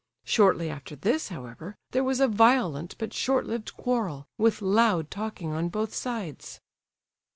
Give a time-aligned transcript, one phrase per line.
[0.23, 5.51] Shortly after this, however, there was a violent but short lived quarrel, with loud talking
[5.53, 6.59] on both sides.